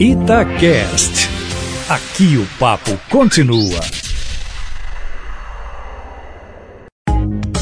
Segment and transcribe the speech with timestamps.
[0.00, 1.28] Itacast.
[1.88, 3.80] Aqui o papo continua.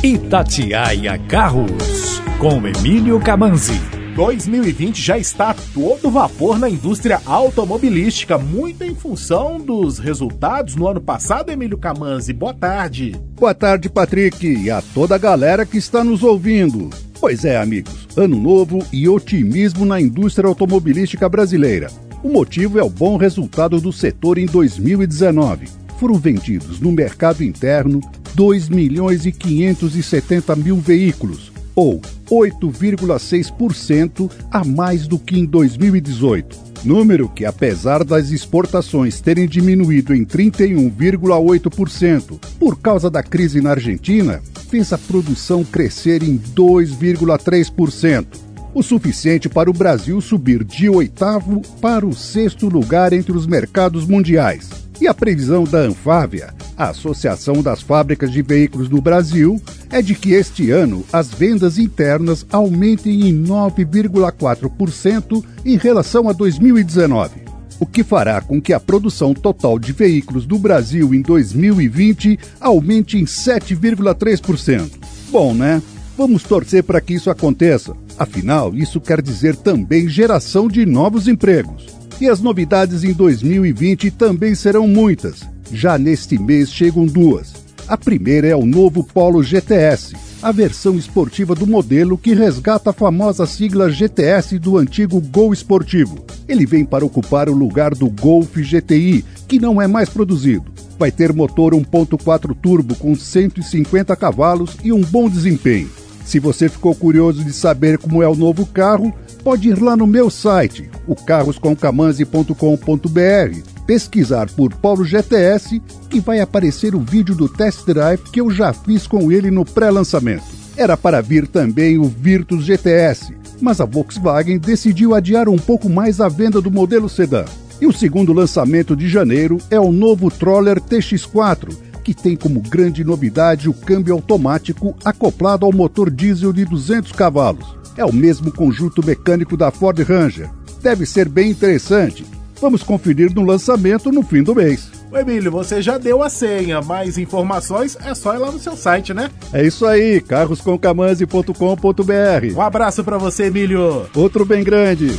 [0.00, 3.80] Itatiaia Carros, com Emílio Camanzi.
[4.14, 10.86] 2020 já está a todo vapor na indústria automobilística, muito em função dos resultados no
[10.86, 12.32] ano passado, Emílio Camanzi.
[12.32, 13.20] Boa tarde.
[13.34, 16.90] Boa tarde, Patrick, e a toda a galera que está nos ouvindo.
[17.20, 21.90] Pois é, amigos, ano novo e otimismo na indústria automobilística brasileira.
[22.22, 25.68] O motivo é o bom resultado do setor em 2019.
[25.98, 28.00] Foram vendidos no mercado interno
[28.34, 36.70] 2 milhões e 570 mil veículos, ou 8,6% a mais do que em 2018.
[36.84, 44.40] Número que, apesar das exportações terem diminuído em 31,8% por causa da crise na Argentina,
[44.70, 48.26] fez a produção crescer em 2,3%,
[48.72, 54.06] o suficiente para o Brasil subir de oitavo para o sexto lugar entre os mercados
[54.06, 54.70] mundiais.
[55.00, 60.14] E a previsão da Anfávia, a Associação das Fábricas de Veículos do Brasil, é de
[60.14, 67.39] que este ano as vendas internas aumentem em 9,4% em relação a 2019
[67.80, 73.18] o que fará com que a produção total de veículos do Brasil em 2020 aumente
[73.18, 74.90] em 7,3%.
[75.30, 75.82] Bom, né?
[76.16, 77.96] Vamos torcer para que isso aconteça.
[78.18, 81.86] Afinal, isso quer dizer também geração de novos empregos.
[82.20, 85.40] E as novidades em 2020 também serão muitas.
[85.72, 87.54] Já neste mês chegam duas.
[87.88, 92.92] A primeira é o novo Polo GTS, a versão esportiva do modelo que resgata a
[92.92, 96.24] famosa sigla GTS do antigo Gol esportivo.
[96.48, 100.72] Ele vem para ocupar o lugar do Golf GTI, que não é mais produzido.
[100.98, 105.90] Vai ter motor 1.4 turbo com 150 cavalos e um bom desempenho.
[106.24, 110.06] Se você ficou curioso de saber como é o novo carro, pode ir lá no
[110.06, 117.84] meu site, o carroscomcamanzi.com.br, pesquisar por Paulo GTS e vai aparecer o vídeo do test
[117.84, 120.44] drive que eu já fiz com ele no pré-lançamento.
[120.76, 126.20] Era para vir também o Virtus GTS, mas a Volkswagen decidiu adiar um pouco mais
[126.20, 127.44] a venda do modelo sedã.
[127.80, 133.02] E o segundo lançamento de janeiro é o novo Troller TX4, que tem como grande
[133.02, 137.74] novidade o câmbio automático acoplado ao motor diesel de 200 cavalos.
[137.96, 140.48] É o mesmo conjunto mecânico da Ford Ranger.
[140.80, 142.24] Deve ser bem interessante.
[142.60, 144.90] Vamos conferir no lançamento no fim do mês.
[145.10, 146.80] O Emílio, você já deu a senha.
[146.80, 149.28] Mais informações é só ir lá no seu site, né?
[149.52, 152.54] É isso aí, carroscomcamanzi.com.br.
[152.54, 154.06] Um abraço para você, Emílio.
[154.14, 155.18] Outro bem grande.